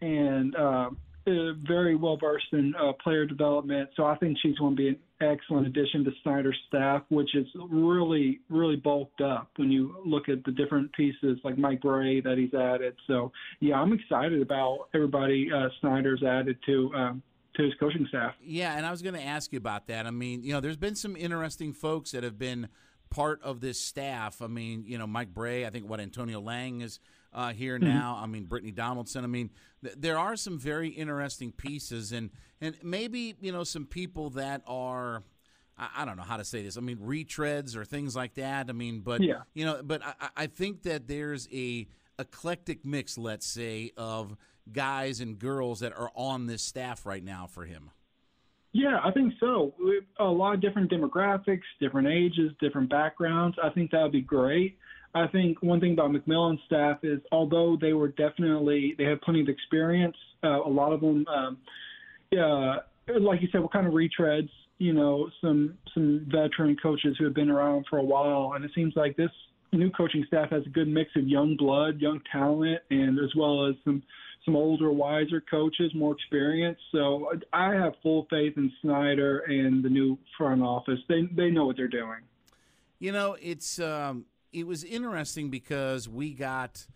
and 0.00 0.56
uh, 0.56 0.90
very 1.26 1.96
well 1.96 2.16
versed 2.16 2.52
in 2.52 2.74
uh, 2.80 2.92
player 3.02 3.24
development. 3.24 3.90
So 3.96 4.04
I 4.04 4.16
think 4.16 4.36
she's 4.42 4.56
going 4.58 4.76
to 4.76 4.76
be 4.76 4.88
an 4.88 4.98
excellent 5.20 5.66
addition 5.66 6.04
to 6.04 6.10
Snyder's 6.22 6.58
staff, 6.68 7.02
which 7.08 7.34
is 7.34 7.46
really, 7.70 8.40
really 8.50 8.76
bulked 8.76 9.20
up 9.20 9.50
when 9.56 9.70
you 9.70 9.96
look 10.04 10.28
at 10.28 10.44
the 10.44 10.52
different 10.52 10.92
pieces 10.92 11.38
like 11.44 11.56
Mike 11.56 11.80
Brey 11.80 12.20
that 12.20 12.38
he's 12.38 12.54
added. 12.54 12.94
So 13.06 13.32
yeah, 13.60 13.76
I'm 13.76 13.92
excited 13.92 14.42
about 14.42 14.88
everybody 14.94 15.50
uh, 15.54 15.68
Snyder's 15.80 16.22
added 16.22 16.58
to 16.66 16.90
um, 16.94 17.22
to 17.56 17.62
his 17.62 17.72
coaching 17.78 18.06
staff. 18.08 18.34
Yeah, 18.42 18.76
and 18.76 18.84
I 18.84 18.90
was 18.90 19.00
going 19.00 19.14
to 19.14 19.22
ask 19.22 19.52
you 19.52 19.58
about 19.58 19.86
that. 19.86 20.06
I 20.06 20.10
mean, 20.10 20.42
you 20.42 20.52
know, 20.52 20.60
there's 20.60 20.76
been 20.76 20.96
some 20.96 21.16
interesting 21.16 21.72
folks 21.72 22.10
that 22.10 22.24
have 22.24 22.38
been 22.38 22.68
part 23.10 23.40
of 23.42 23.60
this 23.60 23.80
staff. 23.80 24.42
I 24.42 24.48
mean, 24.48 24.84
you 24.86 24.98
know, 24.98 25.06
Mike 25.06 25.32
Brey, 25.32 25.64
I 25.64 25.70
think 25.70 25.88
what 25.88 26.00
Antonio 26.00 26.40
Lang 26.40 26.80
is 26.80 26.98
uh, 27.34 27.52
here 27.52 27.78
mm-hmm. 27.78 27.88
now. 27.88 28.18
I 28.20 28.26
mean, 28.26 28.46
Brittni 28.46 28.74
Donaldson. 28.74 29.24
I 29.24 29.26
mean, 29.26 29.50
th- 29.82 29.96
there 29.98 30.18
are 30.18 30.36
some 30.36 30.58
very 30.58 30.88
interesting 30.88 31.52
pieces, 31.52 32.12
and 32.12 32.30
and 32.60 32.76
maybe 32.82 33.34
you 33.40 33.52
know 33.52 33.64
some 33.64 33.86
people 33.86 34.30
that 34.30 34.62
are. 34.66 35.22
I, 35.76 35.88
I 35.98 36.04
don't 36.04 36.16
know 36.16 36.22
how 36.22 36.36
to 36.36 36.44
say 36.44 36.62
this. 36.62 36.76
I 36.76 36.80
mean, 36.80 36.98
retreads 36.98 37.76
or 37.76 37.84
things 37.84 38.14
like 38.14 38.34
that. 38.34 38.70
I 38.70 38.72
mean, 38.72 39.00
but 39.00 39.22
yeah. 39.22 39.42
you 39.54 39.64
know, 39.64 39.80
but 39.82 40.02
I, 40.04 40.28
I 40.36 40.46
think 40.46 40.82
that 40.84 41.08
there's 41.08 41.48
a 41.52 41.86
eclectic 42.18 42.84
mix, 42.84 43.18
let's 43.18 43.46
say, 43.46 43.90
of 43.96 44.36
guys 44.72 45.20
and 45.20 45.38
girls 45.38 45.80
that 45.80 45.92
are 45.92 46.10
on 46.14 46.46
this 46.46 46.62
staff 46.62 47.04
right 47.04 47.24
now 47.24 47.46
for 47.46 47.64
him. 47.64 47.90
Yeah, 48.72 48.98
I 49.04 49.12
think 49.12 49.34
so. 49.38 49.72
A 50.18 50.24
lot 50.24 50.54
of 50.54 50.60
different 50.60 50.90
demographics, 50.90 51.62
different 51.78 52.08
ages, 52.08 52.50
different 52.60 52.90
backgrounds. 52.90 53.56
I 53.62 53.70
think 53.70 53.92
that 53.92 54.02
would 54.02 54.10
be 54.10 54.20
great. 54.20 54.78
I 55.14 55.28
think 55.28 55.62
one 55.62 55.80
thing 55.80 55.92
about 55.92 56.10
McMillan's 56.10 56.60
staff 56.66 56.98
is 57.02 57.20
although 57.30 57.78
they 57.80 57.92
were 57.92 58.08
definitely 58.08 58.94
they 58.98 59.04
have 59.04 59.20
plenty 59.20 59.40
of 59.40 59.48
experience, 59.48 60.16
uh, 60.42 60.62
a 60.62 60.68
lot 60.68 60.92
of 60.92 61.00
them, 61.00 61.24
um, 61.28 61.58
yeah, 62.30 62.76
like 63.20 63.40
you 63.40 63.48
said, 63.52 63.60
what 63.60 63.72
kind 63.72 63.86
of 63.86 63.92
retreads. 63.92 64.50
You 64.78 64.92
know, 64.92 65.30
some 65.40 65.78
some 65.94 66.26
veteran 66.28 66.76
coaches 66.82 67.14
who 67.18 67.24
have 67.26 67.34
been 67.34 67.48
around 67.48 67.86
for 67.88 67.98
a 67.98 68.02
while, 68.02 68.54
and 68.54 68.64
it 68.64 68.72
seems 68.74 68.94
like 68.96 69.16
this 69.16 69.30
new 69.72 69.90
coaching 69.90 70.24
staff 70.26 70.50
has 70.50 70.66
a 70.66 70.68
good 70.68 70.88
mix 70.88 71.10
of 71.16 71.28
young 71.28 71.56
blood, 71.56 72.00
young 72.00 72.20
talent, 72.30 72.80
and 72.90 73.18
as 73.18 73.32
well 73.36 73.66
as 73.66 73.74
some 73.84 74.02
some 74.44 74.56
older, 74.56 74.92
wiser 74.92 75.42
coaches, 75.48 75.92
more 75.94 76.12
experience. 76.12 76.78
So 76.92 77.30
I 77.52 77.72
have 77.72 77.94
full 78.02 78.26
faith 78.28 78.54
in 78.56 78.70
Snyder 78.82 79.38
and 79.46 79.82
the 79.82 79.88
new 79.88 80.18
front 80.36 80.62
office. 80.62 80.98
They 81.08 81.22
they 81.32 81.50
know 81.50 81.66
what 81.66 81.76
they're 81.76 81.88
doing. 81.88 82.20
You 82.98 83.12
know, 83.12 83.36
it's 83.40 83.78
um, 83.78 84.24
it 84.54 84.66
was 84.66 84.84
interesting 84.84 85.50
because 85.50 86.08
we 86.08 86.32
got. 86.32 86.86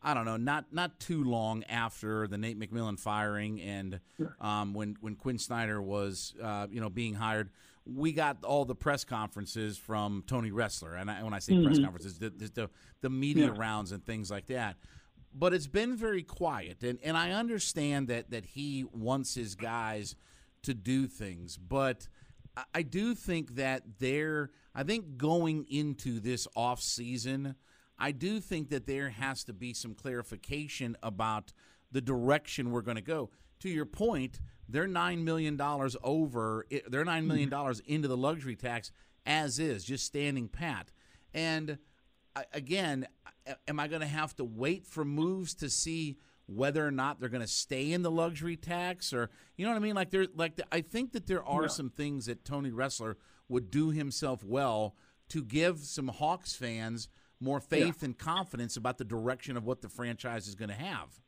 I 0.00 0.14
don't 0.14 0.26
know, 0.26 0.36
not 0.36 0.66
not 0.72 1.00
too 1.00 1.24
long 1.24 1.64
after 1.64 2.28
the 2.28 2.38
Nate 2.38 2.56
McMillan 2.56 3.00
firing, 3.00 3.60
and 3.60 3.98
um, 4.40 4.72
when 4.72 4.96
when 5.00 5.16
Quin 5.16 5.38
Snyder 5.38 5.82
was 5.82 6.34
uh, 6.40 6.68
you 6.70 6.80
know 6.80 6.88
being 6.88 7.14
hired, 7.14 7.50
we 7.84 8.12
got 8.12 8.44
all 8.44 8.64
the 8.64 8.76
press 8.76 9.02
conferences 9.02 9.76
from 9.76 10.22
Tony 10.28 10.52
Ressler, 10.52 11.00
and 11.00 11.10
I, 11.10 11.24
when 11.24 11.34
I 11.34 11.40
say 11.40 11.54
mm-hmm. 11.54 11.66
press 11.66 11.80
conferences, 11.80 12.16
the 12.16 12.30
the, 12.30 12.70
the 13.00 13.10
media 13.10 13.46
yeah. 13.46 13.54
rounds 13.56 13.90
and 13.90 14.06
things 14.06 14.30
like 14.30 14.46
that 14.46 14.76
but 15.34 15.52
it's 15.52 15.66
been 15.66 15.96
very 15.96 16.22
quiet. 16.22 16.82
And, 16.82 16.98
and 17.02 17.16
I 17.16 17.32
understand 17.32 18.08
that, 18.08 18.30
that 18.30 18.44
he 18.44 18.84
wants 18.92 19.34
his 19.34 19.54
guys 19.54 20.16
to 20.62 20.74
do 20.74 21.06
things, 21.06 21.56
but 21.56 22.08
I 22.74 22.82
do 22.82 23.14
think 23.14 23.56
that 23.56 23.82
they're, 23.98 24.50
I 24.74 24.82
think 24.82 25.16
going 25.16 25.66
into 25.68 26.20
this 26.20 26.46
off 26.56 26.80
season, 26.80 27.54
I 27.98 28.12
do 28.12 28.40
think 28.40 28.70
that 28.70 28.86
there 28.86 29.10
has 29.10 29.44
to 29.44 29.52
be 29.52 29.74
some 29.74 29.94
clarification 29.94 30.96
about 31.02 31.52
the 31.90 32.00
direction 32.00 32.70
we're 32.70 32.82
going 32.82 32.96
to 32.96 33.02
go. 33.02 33.30
To 33.60 33.68
your 33.68 33.86
point, 33.86 34.40
they're 34.68 34.86
$9 34.86 35.24
million 35.24 35.60
over, 35.60 36.66
they're 36.70 37.04
$9 37.04 37.06
mm-hmm. 37.06 37.26
million 37.26 37.74
into 37.86 38.08
the 38.08 38.16
luxury 38.16 38.56
tax 38.56 38.92
as 39.26 39.58
is, 39.58 39.84
just 39.84 40.06
standing 40.06 40.48
pat. 40.48 40.92
And 41.34 41.78
again, 42.52 43.06
am 43.66 43.80
I 43.80 43.88
going 43.88 44.00
to 44.00 44.06
have 44.06 44.34
to 44.36 44.44
wait 44.44 44.86
for 44.86 45.04
moves 45.04 45.54
to 45.56 45.68
see 45.68 46.18
whether 46.48 46.86
or 46.86 46.90
not 46.90 47.20
they're 47.20 47.28
going 47.28 47.42
to 47.42 47.46
stay 47.46 47.92
in 47.92 48.02
the 48.02 48.10
luxury 48.10 48.56
tax 48.56 49.12
or 49.12 49.30
you 49.56 49.64
know 49.64 49.70
what 49.70 49.76
I 49.76 49.80
mean? 49.80 49.94
Like 49.94 50.10
there, 50.10 50.26
like 50.34 50.56
the, 50.56 50.64
I 50.72 50.80
think 50.80 51.12
that 51.12 51.26
there 51.26 51.44
are 51.44 51.62
yeah. 51.62 51.68
some 51.68 51.90
things 51.90 52.26
that 52.26 52.44
Tony 52.44 52.70
Ressler 52.70 53.16
would 53.48 53.70
do 53.70 53.90
himself 53.90 54.42
well 54.42 54.96
to 55.28 55.44
give 55.44 55.80
some 55.80 56.08
Hawks 56.08 56.54
fans 56.54 57.08
more 57.40 57.60
faith 57.60 57.98
yeah. 58.00 58.06
and 58.06 58.18
confidence 58.18 58.76
about 58.76 58.98
the 58.98 59.04
direction 59.04 59.56
of 59.56 59.64
what 59.64 59.82
the 59.82 59.88
franchise 59.88 60.48
is 60.48 60.54
going 60.54 60.70
to 60.70 60.74
have. 60.74 61.20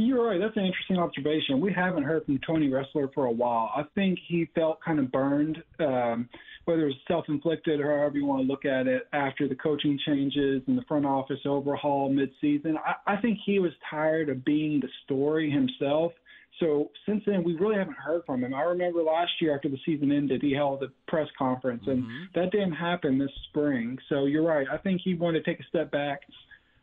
You're 0.00 0.28
right. 0.28 0.38
That's 0.40 0.56
an 0.56 0.64
interesting 0.64 0.96
observation. 0.96 1.60
We 1.60 1.72
haven't 1.72 2.04
heard 2.04 2.24
from 2.24 2.38
Tony 2.46 2.68
Ressler 2.68 3.12
for 3.12 3.26
a 3.26 3.32
while. 3.32 3.72
I 3.76 3.82
think 3.96 4.20
he 4.28 4.48
felt 4.54 4.78
kind 4.80 5.00
of 5.00 5.10
burned. 5.10 5.58
Um, 5.80 6.28
whether 6.66 6.86
it's 6.86 6.98
self-inflicted 7.08 7.80
or 7.80 7.98
however 7.98 8.18
you 8.18 8.24
want 8.24 8.42
to 8.42 8.46
look 8.46 8.64
at 8.64 8.86
it, 8.86 9.08
after 9.12 9.48
the 9.48 9.56
coaching 9.56 9.98
changes 10.06 10.62
and 10.68 10.78
the 10.78 10.84
front 10.86 11.04
office 11.04 11.40
overhaul 11.46 12.10
mid-season, 12.10 12.76
I, 12.76 13.14
I 13.14 13.20
think 13.20 13.38
he 13.44 13.58
was 13.58 13.72
tired 13.90 14.28
of 14.28 14.44
being 14.44 14.78
the 14.78 14.88
story 15.04 15.50
himself. 15.50 16.12
So 16.60 16.90
since 17.04 17.22
then, 17.26 17.42
we 17.42 17.56
really 17.56 17.76
haven't 17.76 17.96
heard 17.96 18.22
from 18.24 18.44
him. 18.44 18.54
I 18.54 18.62
remember 18.62 19.02
last 19.02 19.32
year 19.40 19.56
after 19.56 19.68
the 19.68 19.78
season 19.84 20.12
ended, 20.12 20.42
he 20.42 20.52
held 20.52 20.82
a 20.82 20.88
press 21.08 21.28
conference, 21.36 21.82
and 21.86 22.04
mm-hmm. 22.04 22.24
that 22.36 22.52
didn't 22.52 22.72
happen 22.72 23.18
this 23.18 23.30
spring. 23.48 23.98
So 24.08 24.26
you're 24.26 24.46
right. 24.46 24.66
I 24.70 24.76
think 24.76 25.00
he 25.02 25.14
wanted 25.14 25.44
to 25.44 25.50
take 25.50 25.60
a 25.60 25.68
step 25.68 25.90
back, 25.90 26.20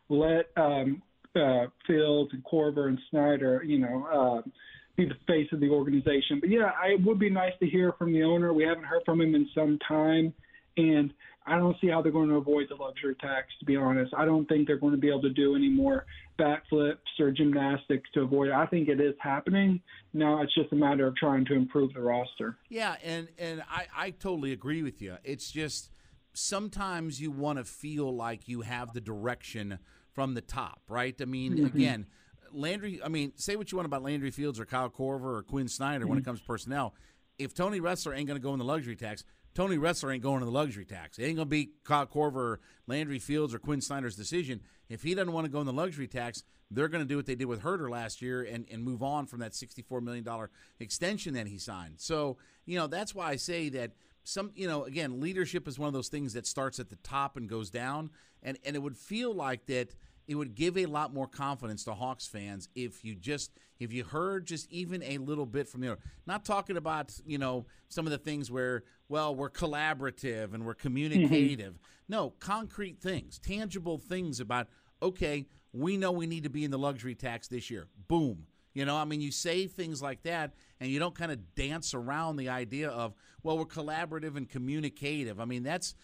let 0.08 0.50
um, 0.56 1.00
uh, 1.36 1.66
Fields 1.86 2.32
and 2.32 2.44
Korver 2.44 2.88
and 2.88 2.98
Snyder, 3.10 3.62
you 3.64 3.78
know, 3.78 4.42
uh, 4.44 4.50
be 4.96 5.04
the 5.04 5.14
face 5.26 5.48
of 5.52 5.60
the 5.60 5.68
organization. 5.68 6.40
But 6.40 6.50
yeah, 6.50 6.70
it 6.86 7.04
would 7.04 7.18
be 7.18 7.30
nice 7.30 7.52
to 7.60 7.66
hear 7.66 7.92
from 7.98 8.12
the 8.12 8.22
owner. 8.22 8.52
We 8.52 8.64
haven't 8.64 8.84
heard 8.84 9.02
from 9.04 9.20
him 9.20 9.34
in 9.34 9.48
some 9.54 9.78
time, 9.86 10.32
and 10.76 11.12
I 11.46 11.58
don't 11.58 11.76
see 11.80 11.88
how 11.88 12.02
they're 12.02 12.12
going 12.12 12.28
to 12.30 12.36
avoid 12.36 12.66
the 12.68 12.74
luxury 12.74 13.14
tax. 13.20 13.48
To 13.60 13.64
be 13.64 13.76
honest, 13.76 14.12
I 14.16 14.24
don't 14.24 14.46
think 14.46 14.66
they're 14.66 14.78
going 14.78 14.94
to 14.94 14.98
be 14.98 15.08
able 15.08 15.22
to 15.22 15.30
do 15.30 15.54
any 15.54 15.68
more 15.68 16.06
backflips 16.38 16.96
or 17.20 17.30
gymnastics 17.30 18.08
to 18.14 18.22
avoid 18.22 18.48
it. 18.48 18.54
I 18.54 18.66
think 18.66 18.88
it 18.88 19.00
is 19.00 19.14
happening 19.20 19.80
now. 20.12 20.42
It's 20.42 20.54
just 20.54 20.72
a 20.72 20.76
matter 20.76 21.06
of 21.06 21.16
trying 21.16 21.44
to 21.46 21.54
improve 21.54 21.94
the 21.94 22.00
roster. 22.00 22.56
Yeah, 22.68 22.96
and 23.04 23.28
and 23.38 23.62
I 23.70 23.86
I 23.96 24.10
totally 24.10 24.52
agree 24.52 24.82
with 24.82 25.00
you. 25.00 25.16
It's 25.24 25.50
just 25.50 25.90
sometimes 26.32 27.20
you 27.20 27.30
want 27.30 27.58
to 27.58 27.64
feel 27.64 28.14
like 28.14 28.48
you 28.48 28.62
have 28.62 28.92
the 28.92 29.00
direction 29.00 29.78
from 30.16 30.34
the 30.34 30.40
top, 30.40 30.80
right? 30.88 31.14
I 31.20 31.26
mean, 31.26 31.52
mm-hmm. 31.58 31.66
again 31.66 32.06
Landry, 32.52 33.00
I 33.04 33.08
mean, 33.08 33.32
say 33.36 33.54
what 33.56 33.70
you 33.70 33.76
want 33.76 33.86
about 33.86 34.02
Landry 34.02 34.30
Fields 34.30 34.58
or 34.58 34.64
Kyle 34.64 34.88
Korver 34.88 35.38
or 35.38 35.42
Quin 35.42 35.68
Snyder 35.68 36.00
mm-hmm. 36.00 36.08
when 36.08 36.18
it 36.18 36.22
mm-hmm. 36.22 36.30
comes 36.30 36.40
to 36.40 36.46
personnel. 36.46 36.94
If 37.38 37.54
Tony 37.54 37.80
Ressler 37.80 38.16
ain't 38.16 38.26
going 38.26 38.40
to 38.40 38.42
go 38.42 38.54
in 38.54 38.58
the 38.58 38.64
luxury 38.64 38.96
tax, 38.96 39.24
Tony 39.54 39.76
Ressler 39.76 40.12
ain't 40.12 40.22
going 40.22 40.40
to 40.40 40.46
the 40.46 40.50
luxury 40.50 40.86
tax. 40.86 41.18
It 41.18 41.24
ain't 41.24 41.36
going 41.36 41.48
to 41.48 41.50
be 41.50 41.70
Kyle 41.84 42.06
Korver, 42.06 42.36
or 42.36 42.60
Landry 42.86 43.18
Fields, 43.18 43.54
or 43.54 43.58
Quin 43.58 43.82
Snyder's 43.82 44.16
decision. 44.16 44.62
If 44.88 45.02
he 45.02 45.14
doesn't 45.14 45.32
want 45.32 45.44
to 45.44 45.50
go 45.50 45.60
in 45.60 45.66
the 45.66 45.72
luxury 45.72 46.08
tax, 46.08 46.44
they're 46.70 46.88
going 46.88 47.04
to 47.04 47.08
do 47.08 47.16
what 47.16 47.26
they 47.26 47.34
did 47.34 47.44
with 47.44 47.62
Huerter 47.62 47.90
last 47.90 48.22
year 48.22 48.42
and, 48.42 48.66
and 48.70 48.82
move 48.82 49.02
on 49.02 49.26
from 49.26 49.40
that 49.40 49.52
$64 49.52 50.02
million 50.02 50.26
extension 50.80 51.34
that 51.34 51.46
he 51.46 51.58
signed. 51.58 51.94
So, 51.98 52.38
you 52.64 52.78
know, 52.78 52.86
that's 52.86 53.14
why 53.14 53.28
I 53.28 53.36
say 53.36 53.68
that 53.70 53.92
some, 54.24 54.50
you 54.54 54.66
know, 54.66 54.84
again, 54.84 55.20
leadership 55.20 55.68
is 55.68 55.78
one 55.78 55.86
of 55.86 55.92
those 55.92 56.08
things 56.08 56.32
that 56.32 56.46
starts 56.46 56.80
at 56.80 56.90
the 56.90 56.96
top 56.96 57.36
and 57.36 57.48
goes 57.48 57.70
down. 57.70 58.10
And, 58.42 58.58
and 58.64 58.76
it 58.76 58.80
would 58.80 58.96
feel 58.96 59.34
like 59.34 59.66
that– 59.66 59.94
it 60.28 60.34
would 60.34 60.54
give 60.54 60.76
a 60.76 60.86
lot 60.86 61.12
more 61.12 61.26
confidence 61.26 61.84
to 61.84 61.94
Hawks 61.94 62.26
fans 62.26 62.68
if 62.74 63.04
you 63.04 63.14
just 63.14 63.52
if 63.78 63.92
you 63.92 64.04
heard 64.04 64.46
just 64.46 64.70
even 64.72 65.02
a 65.02 65.18
little 65.18 65.46
bit 65.46 65.68
from 65.68 65.82
there. 65.82 65.98
Not 66.26 66.44
talking 66.44 66.76
about 66.76 67.12
you 67.24 67.38
know 67.38 67.66
some 67.88 68.06
of 68.06 68.10
the 68.10 68.18
things 68.18 68.50
where 68.50 68.84
well 69.08 69.34
we're 69.34 69.50
collaborative 69.50 70.54
and 70.54 70.64
we're 70.64 70.74
communicative. 70.74 71.74
Mm-hmm. 71.74 71.92
No, 72.08 72.30
concrete 72.38 73.00
things, 73.00 73.38
tangible 73.38 73.98
things 73.98 74.40
about 74.40 74.68
okay, 75.02 75.46
we 75.72 75.96
know 75.96 76.12
we 76.12 76.26
need 76.26 76.44
to 76.44 76.50
be 76.50 76.64
in 76.64 76.70
the 76.70 76.78
luxury 76.78 77.14
tax 77.14 77.48
this 77.48 77.70
year. 77.70 77.86
Boom. 78.08 78.46
You 78.72 78.84
know, 78.84 78.96
I 78.96 79.04
mean, 79.04 79.22
you 79.22 79.30
say 79.30 79.66
things 79.66 80.02
like 80.02 80.22
that, 80.24 80.52
and 80.80 80.90
you 80.90 80.98
don't 80.98 81.14
kind 81.14 81.32
of 81.32 81.54
dance 81.54 81.94
around 81.94 82.36
the 82.36 82.50
idea 82.50 82.90
of, 82.90 83.14
well, 83.42 83.56
we're 83.56 83.64
collaborative 83.64 84.36
and 84.36 84.46
communicative. 84.46 85.40
I 85.40 85.46
mean, 85.46 85.62
that's 85.62 85.94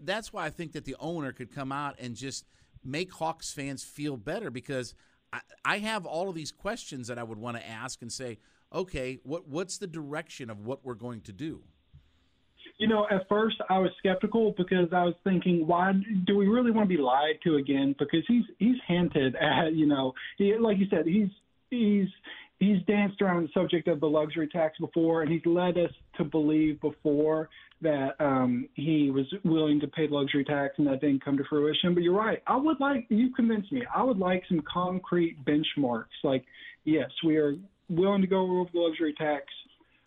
that's 0.00 0.32
why 0.32 0.46
I 0.46 0.50
think 0.50 0.72
that 0.72 0.84
the 0.84 0.96
owner 1.00 1.32
could 1.32 1.54
come 1.54 1.72
out 1.72 1.96
and 1.98 2.14
just 2.14 2.46
make 2.84 3.12
Hawks 3.12 3.52
fans 3.52 3.82
feel 3.84 4.16
better 4.16 4.50
because 4.50 4.94
I, 5.32 5.40
I 5.64 5.78
have 5.78 6.06
all 6.06 6.28
of 6.28 6.34
these 6.34 6.52
questions 6.52 7.08
that 7.08 7.18
I 7.18 7.22
would 7.22 7.38
want 7.38 7.56
to 7.56 7.68
ask 7.68 8.02
and 8.02 8.12
say, 8.12 8.38
okay, 8.72 9.18
what 9.22 9.48
what's 9.48 9.78
the 9.78 9.86
direction 9.86 10.50
of 10.50 10.66
what 10.66 10.84
we're 10.84 10.94
going 10.94 11.20
to 11.22 11.32
do? 11.32 11.62
You 12.78 12.88
know, 12.88 13.06
at 13.10 13.28
first 13.28 13.56
I 13.70 13.78
was 13.78 13.90
skeptical 13.98 14.54
because 14.56 14.88
I 14.92 15.04
was 15.04 15.14
thinking, 15.22 15.66
why 15.66 15.92
do 16.26 16.36
we 16.36 16.46
really 16.46 16.70
want 16.72 16.88
to 16.88 16.96
be 16.96 17.00
lied 17.00 17.36
to 17.44 17.56
again? 17.56 17.94
Because 17.98 18.24
he's 18.26 18.44
he's 18.58 18.76
hinted 18.86 19.36
at, 19.36 19.74
you 19.74 19.86
know, 19.86 20.12
he, 20.38 20.56
like 20.56 20.78
you 20.78 20.86
said, 20.90 21.06
he's 21.06 21.28
he's 21.70 22.08
he's 22.60 22.82
danced 22.86 23.20
around 23.20 23.42
the 23.42 23.48
subject 23.52 23.88
of 23.88 24.00
the 24.00 24.06
luxury 24.06 24.48
tax 24.48 24.78
before, 24.78 25.22
and 25.22 25.30
he's 25.30 25.44
led 25.44 25.76
us 25.78 25.90
to 26.16 26.24
believe 26.24 26.80
before 26.80 27.48
that 27.82 28.14
um, 28.20 28.68
he 28.74 29.10
was 29.10 29.26
willing 29.44 29.80
to 29.80 29.86
pay 29.88 30.06
the 30.06 30.14
luxury 30.14 30.44
tax, 30.44 30.74
and 30.78 30.86
that 30.86 31.00
didn't 31.00 31.24
come 31.24 31.36
to 31.36 31.44
fruition. 31.48 31.94
But 31.94 32.02
you're 32.02 32.14
right. 32.14 32.42
I 32.46 32.56
would 32.56 32.80
like 32.80 33.06
you 33.08 33.32
convinced 33.34 33.72
me. 33.72 33.82
I 33.94 34.02
would 34.02 34.18
like 34.18 34.42
some 34.48 34.62
concrete 34.72 35.44
benchmarks. 35.44 36.04
Like, 36.22 36.44
yes, 36.84 37.10
we 37.24 37.36
are 37.36 37.56
willing 37.88 38.22
to 38.22 38.26
go 38.26 38.60
over 38.60 38.70
the 38.72 38.80
luxury 38.80 39.14
tax. 39.18 39.44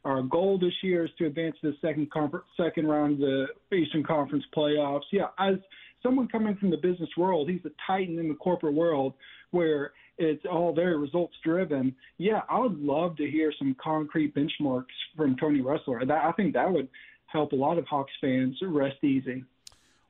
Our 0.07 0.21
goal 0.21 0.57
this 0.57 0.73
year 0.81 1.03
is 1.03 1.11
to 1.17 1.25
advance 1.25 1.57
to 1.59 1.71
the 1.71 1.77
second 1.81 2.09
confer- 2.11 2.45
second 2.55 2.87
round 2.87 3.15
of 3.15 3.19
the 3.19 3.75
Eastern 3.75 4.05
Conference 4.05 4.45
playoffs. 4.55 5.01
Yeah, 5.11 5.27
as 5.37 5.55
someone 6.01 6.29
coming 6.29 6.55
from 6.55 6.69
the 6.69 6.77
business 6.77 7.09
world, 7.17 7.49
he's 7.49 7.65
a 7.65 7.71
titan 7.85 8.17
in 8.17 8.29
the 8.29 8.35
corporate 8.35 8.73
world. 8.73 9.13
where 9.51 9.91
it's 10.17 10.43
all 10.49 10.73
very 10.73 10.97
results 10.97 11.33
driven. 11.43 11.95
Yeah, 12.17 12.41
I 12.49 12.59
would 12.59 12.79
love 12.79 13.15
to 13.17 13.29
hear 13.29 13.53
some 13.57 13.75
concrete 13.81 14.33
benchmarks 14.35 14.85
from 15.15 15.37
Tony 15.37 15.61
Ressler. 15.61 16.05
That, 16.05 16.25
I 16.25 16.31
think 16.33 16.53
that 16.53 16.71
would 16.71 16.89
help 17.27 17.51
a 17.51 17.55
lot 17.55 17.77
of 17.77 17.85
Hawks 17.85 18.11
fans 18.19 18.57
rest 18.61 19.03
easy. 19.03 19.43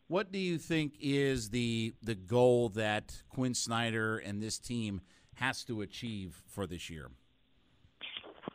What 0.07 0.31
do 0.31 0.39
you 0.39 0.57
think 0.57 0.93
is 0.99 1.49
the 1.49 1.93
the 2.01 2.15
goal 2.15 2.69
that 2.69 3.23
Quin 3.29 3.53
Snyder 3.53 4.17
and 4.17 4.41
this 4.41 4.59
team 4.59 5.01
has 5.35 5.63
to 5.65 5.81
achieve 5.81 6.41
for 6.47 6.65
this 6.65 6.89
year? 6.89 7.09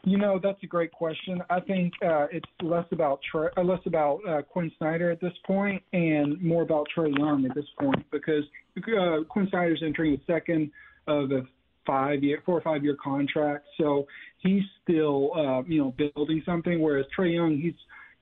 You 0.04 0.18
know, 0.18 0.40
that's 0.42 0.61
a 0.64 0.66
great 0.66 0.90
question. 0.90 1.40
I 1.49 1.61
think 1.61 1.92
uh, 2.04 2.26
it's 2.32 2.49
less 2.61 2.87
about 2.90 3.21
Trae, 3.32 3.50
uh, 3.56 3.62
less 3.62 3.78
about 3.87 4.18
uh, 4.28 4.42
Quin 4.42 4.71
Snyder 4.78 5.12
at 5.12 5.21
this 5.21 5.32
point, 5.47 5.80
and 5.92 6.42
more 6.42 6.62
about 6.62 6.88
Trae 6.97 7.16
Young 7.16 7.47
at 7.49 7.54
this 7.54 7.66
point 7.78 8.04
because 8.11 8.42
uh, 8.76 9.23
Quin 9.28 9.49
Snyder's 9.50 9.80
entering 9.85 10.12
the 10.12 10.32
second 10.32 10.73
of 11.06 11.30
a 11.30 11.42
five 11.87 12.25
year, 12.25 12.42
four 12.44 12.59
or 12.59 12.61
five 12.62 12.82
year 12.82 12.97
contract, 13.02 13.64
so 13.78 14.06
he's 14.38 14.62
still 14.82 15.30
uh, 15.37 15.62
you 15.68 15.78
know 15.78 15.94
building 16.16 16.42
something. 16.44 16.80
Whereas 16.80 17.06
Trae 17.16 17.35
Young, 17.35 17.56
he's 17.56 17.75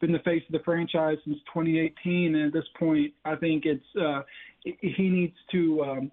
been 0.03 0.13
the 0.13 0.19
face 0.19 0.43
of 0.49 0.53
the 0.53 0.65
franchise 0.65 1.17
since 1.25 1.39
2018, 1.55 2.35
and 2.35 2.47
at 2.49 2.53
this 2.53 2.69
point, 2.79 3.13
I 3.25 3.37
think 3.37 3.65
it's 3.65 3.85
uh, 3.99 4.21
he 4.65 5.09
needs 5.09 5.37
to. 5.53 5.83
Um, 5.83 6.13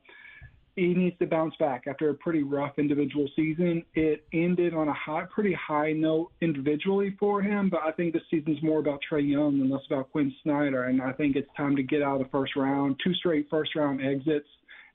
he 0.77 0.93
needs 0.93 1.17
to 1.17 1.25
bounce 1.25 1.55
back 1.59 1.85
after 1.87 2.11
a 2.11 2.13
pretty 2.13 2.43
rough 2.43 2.77
individual 2.77 3.27
season. 3.35 3.83
It 3.95 4.25
ended 4.31 4.75
on 4.75 4.87
a 4.87 4.93
high, 4.93 5.25
pretty 5.33 5.55
high 5.55 5.91
note 5.91 6.31
individually 6.39 7.17
for 7.19 7.41
him, 7.41 7.69
but 7.71 7.81
I 7.83 7.91
think 7.91 8.13
this 8.13 8.21
season's 8.29 8.61
more 8.61 8.79
about 8.79 8.99
Trae 9.11 9.27
Young 9.27 9.59
and 9.59 9.71
less 9.71 9.81
about 9.87 10.11
Quin 10.11 10.31
Snyder. 10.43 10.83
And 10.83 11.01
I 11.01 11.13
think 11.13 11.35
it's 11.35 11.49
time 11.57 11.75
to 11.77 11.83
get 11.83 12.03
out 12.03 12.21
of 12.21 12.27
the 12.27 12.31
first 12.31 12.55
round. 12.55 12.95
Two 13.03 13.15
straight 13.15 13.47
first 13.49 13.75
round 13.75 14.05
exits 14.05 14.47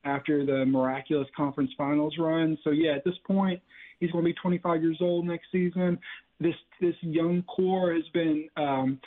after 0.05 0.47
the 0.47 0.65
miraculous 0.65 1.27
conference 1.37 1.73
finals 1.77 2.15
run. 2.17 2.57
So 2.63 2.71
yeah, 2.71 2.93
at 2.93 3.05
this 3.05 3.19
point, 3.27 3.61
he's 3.99 4.13
going 4.13 4.25
to 4.25 4.31
be 4.31 4.35
25 4.41 4.83
years 4.83 4.99
old 5.01 5.27
next 5.27 5.47
season. 5.51 5.99
This 6.39 6.55
this 6.81 6.95
young 7.01 7.43
core 7.43 7.93
has 7.93 8.05
been 8.15 8.49
um, 8.57 9.01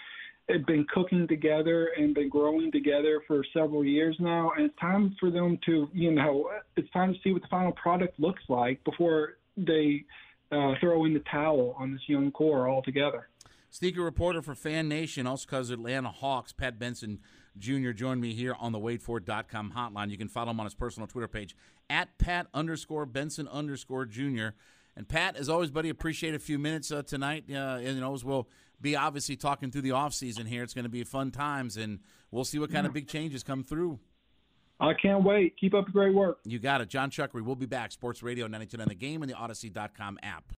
been 0.48 0.86
cooking 0.94 1.28
together 1.28 1.90
and 1.98 2.14
been 2.14 2.30
growing 2.30 2.72
together 2.72 3.22
for 3.28 3.44
several 3.54 3.84
years 3.84 4.16
now, 4.20 4.52
and 4.56 4.66
it's 4.66 4.80
time 4.80 5.16
for 5.20 5.32
them 5.32 5.58
to, 5.66 5.90
you 5.94 6.12
know, 6.12 6.50
it's 6.76 6.90
time 6.92 7.14
to 7.14 7.20
see 7.24 7.34
what 7.34 7.42
the 7.42 7.48
final 7.48 7.72
product 7.72 8.20
looks 8.20 8.44
like 8.48 8.84
before 8.84 9.38
they 9.58 10.06
uh, 10.52 10.74
throw 10.80 11.06
in 11.06 11.14
the 11.14 11.24
towel 11.32 11.76
on 11.80 11.94
this 11.94 12.02
young 12.08 12.32
core 12.32 12.70
altogether. 12.70 13.30
Sneaker 13.70 14.04
reporter 14.04 14.42
for 14.42 14.56
Fan 14.56 14.88
Nation, 14.88 15.28
also 15.28 15.48
covers 15.48 15.70
Atlanta 15.70 16.10
Hawks, 16.10 16.54
Pat 16.54 16.80
Benson 16.80 17.20
Jr. 17.58 17.92
joined 17.92 18.22
me 18.22 18.34
here 18.34 18.56
on 18.60 18.72
the 18.72 18.80
WadeFord.com 18.80 19.74
hotline. 19.76 20.10
You 20.10 20.18
can 20.18 20.28
follow 20.28 20.52
him 20.52 20.60
on 20.60 20.66
his 20.66 20.76
personal 20.76 21.08
Twitter 21.08 21.28
page 21.28 21.56
at 21.90 22.18
Pat 22.18 22.48
underscore 22.54 23.06
Benson 23.06 23.48
underscore 23.48 24.06
Jr. 24.06 24.50
And 24.96 25.08
Pat, 25.08 25.36
as 25.36 25.50
always, 25.50 25.72
buddy, 25.72 25.90
appreciate 25.90 26.34
a 26.34 26.40
few 26.40 26.58
minutes 26.58 26.92
uh, 26.92 27.04
tonight. 27.04 27.46
Uh, 27.50 27.80
know, 27.80 28.14
as 28.14 28.24
we'll 28.24 28.48
be 28.82 28.96
obviously 28.96 29.36
talking 29.36 29.72
through 29.72 29.82
the 29.82 29.92
off 29.92 30.14
season 30.14 30.46
here. 30.46 30.64
It's 30.64 30.74
going 30.74 30.84
to 30.84 30.90
be 30.90 31.04
fun 31.04 31.32
times, 31.32 31.78
and 31.78 32.00
we'll 32.32 32.46
see 32.46 32.60
what 32.60 32.72
kind 32.72 32.86
of 32.86 32.94
big 32.94 33.08
changes 33.08 33.44
come 33.44 33.64
through. 33.64 34.00
I 34.80 34.94
can't 34.94 35.24
wait. 35.24 35.56
Keep 35.58 35.74
up 35.74 35.86
the 35.86 35.92
great 35.92 36.14
work. 36.14 36.40
You 36.44 36.60
got 36.60 36.82
it. 36.82 36.90
Jon 36.90 37.10
Chuckery 37.10 37.44
will 37.44 37.56
be 37.56 37.66
back. 37.66 37.92
Sports 37.92 38.22
Radio 38.22 38.46
929 38.46 38.88
The 38.90 38.96
Game 38.96 39.22
and 39.24 39.32
the 39.32 39.36
Audacy.com 39.36 40.20
app. 40.22 40.52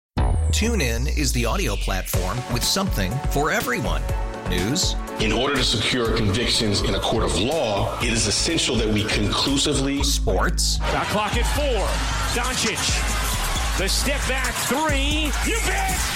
TuneIn 0.50 1.18
is 1.18 1.32
the 1.32 1.44
audio 1.44 1.76
platform 1.76 2.38
with 2.52 2.64
something 2.64 3.12
for 3.30 3.50
everyone. 3.50 4.00
News. 4.48 4.94
In 5.20 5.32
order 5.32 5.56
to 5.56 5.64
secure 5.64 6.16
convictions 6.16 6.82
in 6.82 6.94
a 6.94 7.00
court 7.00 7.24
of 7.24 7.38
law, 7.38 7.98
it 8.00 8.12
is 8.12 8.26
essential 8.26 8.76
that 8.76 8.88
we 8.88 9.04
conclusively. 9.04 10.02
Sports. 10.02 10.78
Got 10.78 11.06
clock 11.08 11.36
at 11.36 11.46
four. 11.54 11.84
Doncic. 12.40 13.78
The 13.78 13.88
step 13.88 14.20
back 14.28 14.54
three. 14.54 15.30
You 15.50 15.58
bet. 15.66 16.15